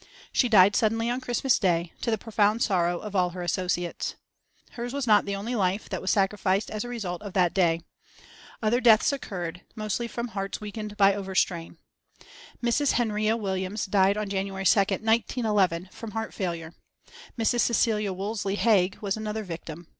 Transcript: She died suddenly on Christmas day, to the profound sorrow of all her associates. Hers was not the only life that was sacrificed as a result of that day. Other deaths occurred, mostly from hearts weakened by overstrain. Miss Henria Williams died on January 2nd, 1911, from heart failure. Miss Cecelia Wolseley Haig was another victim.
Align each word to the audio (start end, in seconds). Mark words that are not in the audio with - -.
She 0.33 0.49
died 0.49 0.75
suddenly 0.75 1.11
on 1.11 1.21
Christmas 1.21 1.59
day, 1.59 1.93
to 2.01 2.09
the 2.09 2.17
profound 2.17 2.63
sorrow 2.63 2.97
of 2.97 3.15
all 3.15 3.29
her 3.29 3.43
associates. 3.43 4.15
Hers 4.71 4.93
was 4.93 5.05
not 5.05 5.25
the 5.25 5.35
only 5.35 5.53
life 5.53 5.87
that 5.89 6.01
was 6.01 6.09
sacrificed 6.09 6.71
as 6.71 6.83
a 6.83 6.89
result 6.89 7.21
of 7.21 7.33
that 7.33 7.53
day. 7.53 7.81
Other 8.63 8.81
deaths 8.81 9.13
occurred, 9.13 9.61
mostly 9.75 10.07
from 10.07 10.29
hearts 10.29 10.59
weakened 10.59 10.97
by 10.97 11.13
overstrain. 11.13 11.77
Miss 12.63 12.79
Henria 12.93 13.37
Williams 13.37 13.85
died 13.85 14.17
on 14.17 14.27
January 14.27 14.65
2nd, 14.65 15.01
1911, 15.05 15.89
from 15.91 16.11
heart 16.13 16.33
failure. 16.33 16.73
Miss 17.37 17.51
Cecelia 17.51 18.11
Wolseley 18.11 18.55
Haig 18.55 18.97
was 19.01 19.15
another 19.15 19.43
victim. 19.43 19.87